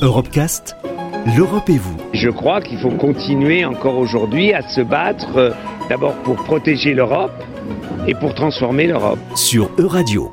Europecast, 0.00 0.76
l'Europe 1.36 1.68
et 1.68 1.76
vous. 1.76 1.96
Je 2.12 2.28
crois 2.28 2.60
qu'il 2.60 2.78
faut 2.78 2.90
continuer 2.90 3.64
encore 3.64 3.98
aujourd'hui 3.98 4.52
à 4.52 4.62
se 4.62 4.80
battre 4.80 5.36
euh, 5.36 5.50
d'abord 5.88 6.14
pour 6.22 6.36
protéger 6.36 6.94
l'Europe 6.94 7.32
et 8.06 8.14
pour 8.14 8.32
transformer 8.32 8.86
l'Europe. 8.86 9.18
Sur 9.34 9.68
Euradio. 9.76 10.32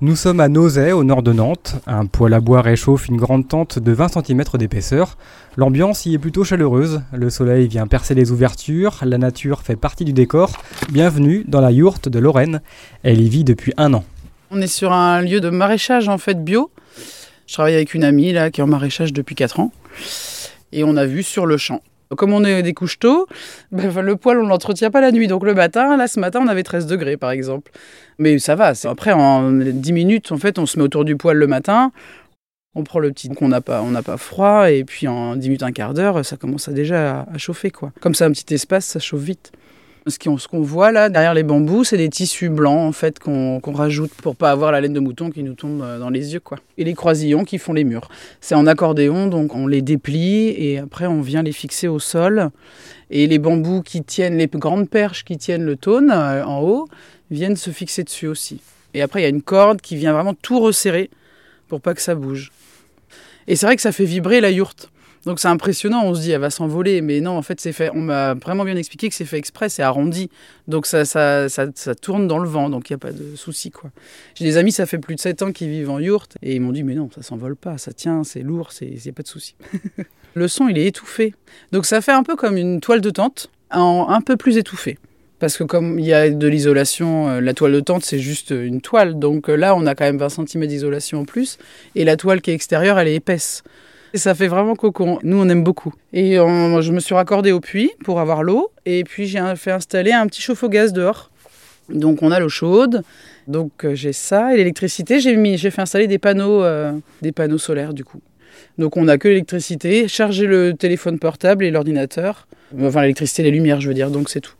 Nous 0.00 0.16
sommes 0.16 0.40
à 0.40 0.48
Nauzet, 0.48 0.92
au 0.92 1.04
nord 1.04 1.22
de 1.22 1.34
Nantes. 1.34 1.76
Un 1.86 2.06
poêle 2.06 2.32
à 2.32 2.40
bois 2.40 2.62
réchauffe 2.62 3.08
une 3.08 3.18
grande 3.18 3.46
tente 3.46 3.78
de 3.78 3.92
20 3.92 4.08
cm 4.08 4.42
d'épaisseur. 4.54 5.18
L'ambiance 5.58 6.06
y 6.06 6.14
est 6.14 6.18
plutôt 6.18 6.44
chaleureuse. 6.44 7.02
Le 7.12 7.28
soleil 7.28 7.68
vient 7.68 7.86
percer 7.86 8.14
les 8.14 8.32
ouvertures. 8.32 9.00
La 9.02 9.18
nature 9.18 9.60
fait 9.60 9.76
partie 9.76 10.06
du 10.06 10.14
décor. 10.14 10.52
Bienvenue 10.90 11.44
dans 11.46 11.60
la 11.60 11.72
yourte 11.72 12.08
de 12.08 12.18
Lorraine. 12.18 12.62
Elle 13.02 13.20
y 13.20 13.28
vit 13.28 13.44
depuis 13.44 13.74
un 13.76 13.92
an. 13.92 14.04
On 14.50 14.60
est 14.60 14.66
sur 14.66 14.92
un 14.92 15.22
lieu 15.22 15.40
de 15.40 15.50
maraîchage 15.50 16.08
en 16.08 16.18
fait 16.18 16.42
bio. 16.42 16.70
Je 17.46 17.54
travaille 17.54 17.74
avec 17.74 17.94
une 17.94 18.04
amie 18.04 18.32
là 18.32 18.50
qui 18.50 18.60
est 18.60 18.64
en 18.64 18.68
maraîchage 18.68 19.12
depuis 19.12 19.34
4 19.34 19.60
ans. 19.60 19.72
Et 20.72 20.84
on 20.84 20.96
a 20.96 21.06
vu 21.06 21.22
sur 21.22 21.46
le 21.46 21.56
champ. 21.56 21.80
Comme 22.16 22.32
on 22.32 22.44
est 22.44 22.62
des 22.62 22.72
couches 22.72 23.00
tôt, 23.00 23.26
ben, 23.72 24.00
le 24.00 24.16
poêle 24.16 24.38
on 24.38 24.46
l'entretient 24.46 24.90
pas 24.90 25.00
la 25.00 25.10
nuit. 25.10 25.26
Donc 25.26 25.44
le 25.44 25.54
matin, 25.54 25.96
là 25.96 26.06
ce 26.06 26.20
matin 26.20 26.40
on 26.42 26.48
avait 26.48 26.62
13 26.62 26.86
degrés 26.86 27.16
par 27.16 27.30
exemple. 27.30 27.72
Mais 28.18 28.38
ça 28.38 28.54
va, 28.54 28.72
après 28.84 29.12
en 29.12 29.50
10 29.50 29.92
minutes 29.92 30.32
en 30.32 30.38
fait 30.38 30.58
on 30.58 30.66
se 30.66 30.78
met 30.78 30.84
autour 30.84 31.04
du 31.04 31.16
poêle 31.16 31.38
le 31.38 31.46
matin. 31.46 31.92
On 32.78 32.84
prend 32.84 32.98
le 32.98 33.10
petit, 33.10 33.30
qu'on 33.30 33.48
n'a 33.48 33.62
pas, 33.62 33.80
on 33.80 33.90
n'a 33.90 34.02
pas 34.02 34.18
froid, 34.18 34.70
et 34.70 34.84
puis 34.84 35.08
en 35.08 35.34
10 35.34 35.48
minutes, 35.48 35.62
un 35.62 35.72
quart 35.72 35.94
d'heure, 35.94 36.22
ça 36.26 36.36
commence 36.36 36.68
déjà 36.68 37.22
à, 37.22 37.38
chauffer, 37.38 37.70
quoi. 37.70 37.90
Comme 38.02 38.14
c'est 38.14 38.24
un 38.24 38.30
petit 38.30 38.52
espace, 38.52 38.84
ça 38.84 39.00
chauffe 39.00 39.22
vite. 39.22 39.50
Ce 40.08 40.46
qu'on 40.46 40.60
voit 40.60 40.92
là, 40.92 41.08
derrière 41.08 41.34
les 41.34 41.42
bambous, 41.42 41.82
c'est 41.82 41.96
des 41.96 42.08
tissus 42.08 42.48
blancs 42.48 42.78
en 42.78 42.92
fait 42.92 43.18
qu'on 43.18 43.60
rajoute 43.72 44.12
pour 44.22 44.36
pas 44.36 44.52
avoir 44.52 44.70
la 44.70 44.80
laine 44.80 44.92
de 44.92 45.00
mouton 45.00 45.30
qui 45.30 45.42
nous 45.42 45.54
tombe 45.54 45.82
euh, 45.82 45.98
dans 45.98 46.10
les 46.10 46.32
yeux 46.32 46.38
quoi. 46.38 46.58
Et 46.78 46.84
les 46.84 46.94
croisillons 46.94 47.42
qui 47.42 47.58
font 47.58 47.72
les 47.72 47.82
murs. 47.82 48.08
C'est 48.40 48.54
en 48.54 48.68
accordéon 48.68 49.26
donc 49.26 49.56
on 49.56 49.66
les 49.66 49.82
déplie 49.82 50.50
et 50.50 50.78
après 50.78 51.06
on 51.06 51.22
vient 51.22 51.42
les 51.42 51.50
fixer 51.50 51.88
au 51.88 51.98
sol. 51.98 52.50
Et 53.10 53.26
les 53.26 53.40
bambous 53.40 53.82
qui 53.82 54.04
tiennent, 54.04 54.36
les 54.36 54.46
grandes 54.46 54.88
perches 54.88 55.24
qui 55.24 55.38
tiennent 55.38 55.64
le 55.64 55.74
tône 55.74 56.12
euh, 56.12 56.44
en 56.44 56.60
haut, 56.60 56.86
viennent 57.32 57.56
se 57.56 57.70
fixer 57.70 58.04
dessus 58.04 58.28
aussi. 58.28 58.60
Et 58.94 59.02
après 59.02 59.20
il 59.20 59.22
y 59.24 59.26
a 59.26 59.30
une 59.30 59.42
corde 59.42 59.80
qui 59.80 59.96
vient 59.96 60.12
vraiment 60.12 60.34
tout 60.34 60.60
resserrer 60.60 61.10
pour 61.66 61.80
pas 61.80 61.94
que 61.94 62.00
ça 62.00 62.14
bouge. 62.14 62.52
Et 63.48 63.56
c'est 63.56 63.66
vrai 63.66 63.74
que 63.74 63.82
ça 63.82 63.90
fait 63.90 64.04
vibrer 64.04 64.40
la 64.40 64.52
yourte. 64.52 64.88
Donc 65.26 65.40
c'est 65.40 65.48
impressionnant, 65.48 66.04
on 66.04 66.14
se 66.14 66.20
dit 66.20 66.30
elle 66.30 66.40
va 66.40 66.50
s'envoler, 66.50 67.00
mais 67.00 67.20
non, 67.20 67.32
en 67.32 67.42
fait 67.42 67.60
c'est 67.60 67.72
fait. 67.72 67.90
On 67.92 68.00
m'a 68.00 68.34
vraiment 68.34 68.64
bien 68.64 68.76
expliqué 68.76 69.08
que 69.08 69.14
c'est 69.14 69.24
fait 69.24 69.38
exprès, 69.38 69.68
c'est 69.68 69.82
arrondi, 69.82 70.30
donc 70.68 70.86
ça, 70.86 71.04
ça, 71.04 71.48
ça, 71.48 71.94
tourne 71.96 72.28
dans 72.28 72.38
le 72.38 72.48
vent, 72.48 72.70
donc 72.70 72.88
il 72.88 72.92
n'y 72.92 72.94
a 72.94 72.98
pas 72.98 73.10
de 73.10 73.34
souci 73.34 73.72
quoi. 73.72 73.90
J'ai 74.36 74.44
des 74.44 74.56
amis, 74.56 74.70
ça 74.70 74.86
fait 74.86 74.98
plus 74.98 75.16
de 75.16 75.20
7 75.20 75.42
ans 75.42 75.50
qu'ils 75.50 75.68
vivent 75.68 75.90
en 75.90 75.98
yourte, 75.98 76.36
et 76.42 76.54
ils 76.54 76.60
m'ont 76.60 76.70
dit 76.70 76.84
mais 76.84 76.94
non, 76.94 77.10
ça 77.12 77.22
s'envole 77.22 77.56
pas, 77.56 77.76
ça 77.76 77.92
tient, 77.92 78.22
c'est 78.22 78.42
lourd, 78.42 78.70
a 78.80 79.12
pas 79.12 79.22
de 79.24 79.28
souci. 79.28 79.56
le 80.34 80.46
son 80.46 80.68
il 80.68 80.78
est 80.78 80.86
étouffé, 80.86 81.34
donc 81.72 81.86
ça 81.86 82.00
fait 82.00 82.12
un 82.12 82.22
peu 82.22 82.36
comme 82.36 82.56
une 82.56 82.80
toile 82.80 83.00
de 83.00 83.10
tente, 83.10 83.50
en 83.72 84.06
un 84.08 84.20
peu 84.20 84.36
plus 84.36 84.56
étouffé. 84.58 84.96
Parce 85.40 85.58
que 85.58 85.64
comme 85.64 85.98
il 85.98 86.06
y 86.06 86.14
a 86.14 86.30
de 86.30 86.46
l'isolation, 86.46 87.28
euh, 87.28 87.40
la 87.40 87.52
toile 87.52 87.72
de 87.72 87.80
tente 87.80 88.04
c'est 88.04 88.20
juste 88.20 88.52
une 88.52 88.80
toile, 88.80 89.18
donc 89.18 89.50
euh, 89.50 89.56
là 89.56 89.74
on 89.74 89.86
a 89.86 89.96
quand 89.96 90.04
même 90.04 90.18
20 90.18 90.28
cm 90.46 90.66
d'isolation 90.68 91.22
en 91.22 91.24
plus, 91.24 91.58
et 91.96 92.04
la 92.04 92.16
toile 92.16 92.40
qui 92.40 92.52
est 92.52 92.54
extérieure 92.54 93.00
elle 93.00 93.08
est 93.08 93.16
épaisse. 93.16 93.64
Ça 94.14 94.34
fait 94.34 94.48
vraiment 94.48 94.74
cocon. 94.74 95.18
Nous, 95.22 95.36
on 95.36 95.48
aime 95.48 95.64
beaucoup. 95.64 95.92
Et 96.12 96.36
je 96.36 96.92
me 96.92 97.00
suis 97.00 97.14
raccordée 97.14 97.52
au 97.52 97.60
puits 97.60 97.90
pour 98.04 98.20
avoir 98.20 98.42
l'eau. 98.42 98.70
Et 98.84 99.04
puis, 99.04 99.26
j'ai 99.26 99.40
fait 99.56 99.72
installer 99.72 100.12
un 100.12 100.26
petit 100.26 100.40
chauffe-eau 100.40 100.68
gaz 100.68 100.92
dehors. 100.92 101.30
Donc, 101.88 102.22
on 102.22 102.30
a 102.30 102.40
l'eau 102.40 102.48
chaude. 102.48 103.02
Donc, 103.46 103.84
euh, 103.84 103.94
j'ai 103.94 104.12
ça. 104.12 104.54
Et 104.54 104.56
l'électricité, 104.56 105.20
j'ai 105.20 105.56
j'ai 105.56 105.70
fait 105.70 105.82
installer 105.82 106.06
des 106.06 106.18
panneaux, 106.18 106.64
euh, 106.64 106.92
des 107.22 107.32
panneaux 107.32 107.58
solaires, 107.58 107.94
du 107.94 108.04
coup. 108.04 108.20
Donc, 108.78 108.96
on 108.96 109.04
n'a 109.04 109.18
que 109.18 109.28
l'électricité, 109.28 110.08
charger 110.08 110.46
le 110.46 110.74
téléphone 110.74 111.18
portable 111.18 111.64
et 111.64 111.70
l'ordinateur. 111.70 112.46
Enfin, 112.80 113.02
l'électricité, 113.02 113.42
les 113.42 113.50
lumières, 113.50 113.80
je 113.80 113.88
veux 113.88 113.94
dire. 113.94 114.10
Donc, 114.10 114.28
c'est 114.28 114.40
tout. 114.40 114.54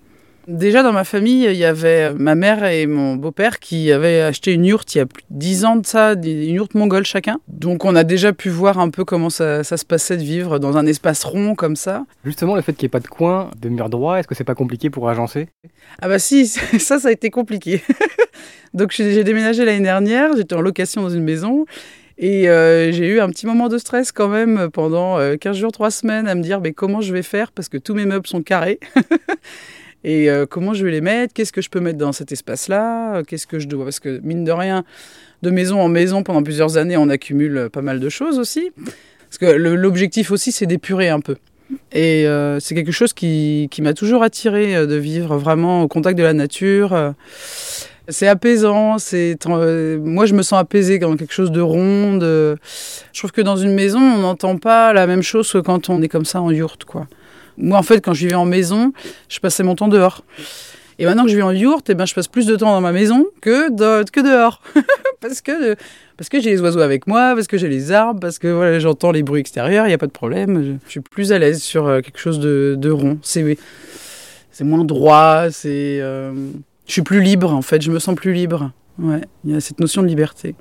Déjà 0.46 0.84
dans 0.84 0.92
ma 0.92 1.02
famille, 1.02 1.44
il 1.44 1.56
y 1.56 1.64
avait 1.64 2.14
ma 2.14 2.36
mère 2.36 2.64
et 2.64 2.86
mon 2.86 3.16
beau-père 3.16 3.58
qui 3.58 3.90
avaient 3.90 4.20
acheté 4.20 4.52
une 4.52 4.64
yourte 4.64 4.94
il 4.94 4.98
y 4.98 5.00
a 5.00 5.06
plus 5.06 5.24
de 5.28 5.38
10 5.38 5.64
ans 5.64 5.76
de 5.76 5.84
ça, 5.84 6.12
une 6.12 6.54
yourte 6.54 6.74
mongole 6.74 7.04
chacun. 7.04 7.40
Donc 7.48 7.84
on 7.84 7.96
a 7.96 8.04
déjà 8.04 8.32
pu 8.32 8.48
voir 8.48 8.78
un 8.78 8.90
peu 8.90 9.04
comment 9.04 9.28
ça, 9.28 9.64
se 9.64 9.84
passait 9.84 10.16
de 10.16 10.22
vivre 10.22 10.60
dans 10.60 10.76
un 10.76 10.86
espace 10.86 11.24
rond 11.24 11.56
comme 11.56 11.74
ça. 11.74 12.04
Justement, 12.24 12.54
le 12.54 12.62
fait 12.62 12.74
qu'il 12.74 12.84
n'y 12.84 12.86
ait 12.86 12.90
pas 12.90 13.00
de 13.00 13.08
coin, 13.08 13.50
de 13.60 13.68
mur 13.68 13.90
droit, 13.90 14.18
est-ce 14.18 14.28
que 14.28 14.36
c'est 14.36 14.44
pas 14.44 14.54
compliqué 14.54 14.88
pour 14.88 15.08
agencer? 15.08 15.48
Ah 16.00 16.06
bah 16.06 16.20
si, 16.20 16.46
ça, 16.78 17.00
ça 17.00 17.08
a 17.08 17.10
été 17.10 17.30
compliqué. 17.30 17.82
Donc 18.74 18.92
j'ai 18.92 19.24
déménagé 19.24 19.64
l'année 19.64 19.84
dernière, 19.84 20.36
j'étais 20.36 20.54
en 20.54 20.60
location 20.60 21.02
dans 21.02 21.10
une 21.10 21.24
maison. 21.24 21.64
Et 22.18 22.48
euh, 22.48 22.92
j'ai 22.92 23.08
eu 23.08 23.20
un 23.20 23.28
petit 23.28 23.46
moment 23.46 23.68
de 23.68 23.78
stress 23.78 24.12
quand 24.12 24.28
même 24.28 24.70
pendant 24.72 25.18
15 25.36 25.56
euh, 25.56 25.60
jours, 25.60 25.72
3 25.72 25.90
semaines 25.90 26.28
à 26.28 26.34
me 26.34 26.42
dire 26.42 26.60
mais 26.60 26.72
comment 26.72 27.00
je 27.00 27.12
vais 27.12 27.22
faire 27.22 27.50
parce 27.52 27.68
que 27.68 27.78
tous 27.78 27.94
mes 27.94 28.06
meubles 28.06 28.28
sont 28.28 28.42
carrés. 28.42 28.78
Et 30.04 30.30
euh, 30.30 30.46
comment 30.46 30.74
je 30.74 30.84
vais 30.84 30.92
les 30.92 31.00
mettre? 31.00 31.34
Qu'est-ce 31.34 31.52
que 31.52 31.60
je 31.60 31.68
peux 31.68 31.80
mettre 31.80 31.98
dans 31.98 32.12
cet 32.12 32.32
espace-là? 32.32 33.22
Qu'est-ce 33.24 33.46
que 33.46 33.58
je 33.58 33.66
dois? 33.66 33.84
Parce 33.84 34.00
que 34.00 34.20
mine 34.22 34.44
de 34.44 34.52
rien, 34.52 34.84
de 35.42 35.50
maison 35.50 35.80
en 35.80 35.88
maison, 35.88 36.22
pendant 36.22 36.42
plusieurs 36.42 36.76
années, 36.76 36.96
on 36.96 37.08
accumule 37.08 37.68
pas 37.72 37.82
mal 37.82 38.00
de 38.00 38.08
choses 38.08 38.38
aussi. 38.38 38.70
Parce 39.28 39.38
que 39.38 39.46
l'objectif 39.46 40.30
aussi, 40.30 40.52
c'est 40.52 40.66
d'épurer 40.66 41.08
un 41.08 41.20
peu. 41.20 41.36
Et 41.90 42.28
euh, 42.28 42.60
c'est 42.60 42.76
quelque 42.76 42.92
chose 42.92 43.12
qui, 43.12 43.66
qui 43.72 43.82
m'a 43.82 43.92
toujours 43.92 44.22
attiré 44.22 44.76
euh, 44.76 44.86
de 44.86 44.94
vivre 44.94 45.36
vraiment 45.36 45.82
au 45.82 45.88
contact 45.88 46.16
de 46.16 46.22
la 46.22 46.32
nature. 46.32 47.14
C'est 48.08 48.28
apaisant, 48.28 48.98
c'est 48.98 49.36
moi 49.48 50.26
je 50.26 50.34
me 50.34 50.42
sens 50.42 50.60
apaisée 50.60 51.00
dans 51.00 51.16
quelque 51.16 51.32
chose 51.32 51.50
de 51.50 51.60
rond. 51.60 52.20
Je 52.20 53.18
trouve 53.18 53.32
que 53.32 53.40
dans 53.40 53.56
une 53.56 53.74
maison, 53.74 53.98
on 53.98 54.18
n'entend 54.18 54.58
pas 54.58 54.92
la 54.92 55.08
même 55.08 55.22
chose 55.22 55.50
que 55.50 55.58
quand 55.58 55.90
on 55.90 56.00
est 56.02 56.08
comme 56.08 56.24
ça 56.24 56.40
en 56.40 56.52
yourte, 56.52 56.84
quoi. 56.84 57.08
Moi, 57.58 57.78
en 57.78 57.82
fait, 57.82 58.00
quand 58.00 58.14
je 58.14 58.20
vivais 58.20 58.34
en 58.34 58.44
maison, 58.44 58.92
je 59.28 59.38
passais 59.40 59.62
mon 59.62 59.74
temps 59.74 59.88
dehors. 59.88 60.24
Et 60.98 61.04
maintenant 61.04 61.24
que 61.24 61.30
je 61.30 61.36
vis 61.36 61.42
en 61.42 61.52
yourte, 61.52 61.90
eh 61.90 61.94
ben, 61.94 62.06
je 62.06 62.14
passe 62.14 62.28
plus 62.28 62.46
de 62.46 62.56
temps 62.56 62.72
dans 62.72 62.80
ma 62.80 62.92
maison 62.92 63.26
que, 63.42 63.68
que 64.10 64.20
dehors. 64.20 64.62
parce 65.20 65.42
que, 65.42 65.76
parce 66.16 66.30
que 66.30 66.40
j'ai 66.40 66.50
les 66.50 66.60
oiseaux 66.60 66.80
avec 66.80 67.06
moi, 67.06 67.34
parce 67.34 67.46
que 67.46 67.58
j'ai 67.58 67.68
les 67.68 67.92
arbres, 67.92 68.18
parce 68.20 68.38
que 68.38 68.48
voilà, 68.48 68.78
j'entends 68.78 69.12
les 69.12 69.22
bruits 69.22 69.40
extérieurs, 69.40 69.84
il 69.86 69.88
n'y 69.88 69.94
a 69.94 69.98
pas 69.98 70.06
de 70.06 70.12
problème. 70.12 70.78
Je, 70.86 70.90
suis 70.90 71.00
plus 71.00 71.32
à 71.32 71.38
l'aise 71.38 71.62
sur 71.62 71.86
euh, 71.86 72.00
quelque 72.00 72.18
chose 72.18 72.40
de, 72.40 72.76
de 72.78 72.90
rond. 72.90 73.18
C'est, 73.22 73.58
c'est 74.50 74.64
moins 74.64 74.84
droit, 74.84 75.50
c'est, 75.50 76.00
euh, 76.00 76.32
je 76.86 76.92
suis 76.92 77.02
plus 77.02 77.20
libre, 77.20 77.52
en 77.52 77.62
fait, 77.62 77.82
je 77.82 77.90
me 77.90 77.98
sens 77.98 78.14
plus 78.14 78.32
libre. 78.32 78.72
Ouais, 78.98 79.20
il 79.44 79.52
y 79.52 79.56
a 79.56 79.60
cette 79.60 79.80
notion 79.80 80.00
de 80.00 80.06
liberté. 80.06 80.54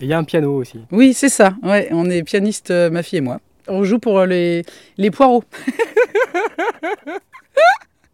Et 0.00 0.06
il 0.06 0.08
y 0.08 0.12
a 0.12 0.18
un 0.18 0.24
piano 0.24 0.56
aussi. 0.56 0.80
Oui, 0.90 1.14
c'est 1.14 1.28
ça. 1.28 1.54
Ouais, 1.62 1.88
on 1.92 2.10
est 2.10 2.24
pianiste, 2.24 2.72
euh, 2.72 2.90
ma 2.90 3.04
fille 3.04 3.18
et 3.18 3.22
moi. 3.22 3.40
On 3.72 3.84
joue 3.84 3.98
pour 3.98 4.26
les, 4.26 4.64
les 4.98 5.10
poireaux. 5.10 5.44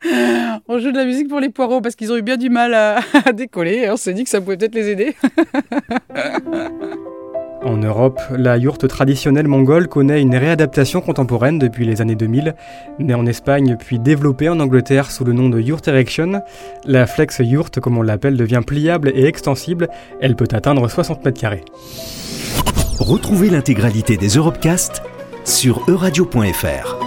on 0.68 0.78
joue 0.78 0.92
de 0.92 0.96
la 0.96 1.04
musique 1.04 1.26
pour 1.26 1.40
les 1.40 1.48
poireaux 1.48 1.80
parce 1.80 1.96
qu'ils 1.96 2.12
ont 2.12 2.16
eu 2.16 2.22
bien 2.22 2.36
du 2.36 2.48
mal 2.48 2.74
à, 2.74 3.00
décoller 3.34 3.78
et 3.78 3.90
on 3.90 3.96
s'est 3.96 4.14
dit 4.14 4.22
que 4.22 4.30
ça 4.30 4.40
pouvait 4.40 4.56
peut-être 4.56 4.76
les 4.76 4.90
aider. 4.90 5.16
En 7.64 7.76
Europe, 7.76 8.20
la 8.30 8.56
yourte 8.56 8.86
traditionnelle 8.86 9.48
mongole 9.48 9.88
connaît 9.88 10.22
une 10.22 10.36
réadaptation 10.36 11.00
contemporaine 11.00 11.58
depuis 11.58 11.84
les 11.84 12.00
années 12.00 12.14
2000. 12.14 12.54
Née 13.00 13.14
en 13.14 13.26
Espagne 13.26 13.76
puis 13.76 13.98
développée 13.98 14.48
en 14.48 14.60
Angleterre 14.60 15.10
sous 15.10 15.24
le 15.24 15.32
nom 15.32 15.48
de 15.48 15.60
Yurt 15.60 15.86
Erection, 15.88 16.40
la 16.84 17.06
flex 17.08 17.40
yourte, 17.40 17.80
comme 17.80 17.98
on 17.98 18.02
l'appelle, 18.02 18.36
devient 18.36 18.62
pliable 18.64 19.10
et 19.12 19.24
extensible. 19.24 19.88
Elle 20.20 20.36
peut 20.36 20.48
atteindre 20.52 20.88
60 20.88 21.24
mètres 21.24 21.40
carrés. 21.40 21.64
Retrouvez 23.00 23.50
l'intégralité 23.50 24.16
des 24.16 24.28
Europecast 24.28 25.02
sur 25.48 25.82
euradio.fr. 25.88 26.97